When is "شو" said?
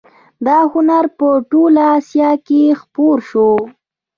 3.29-3.49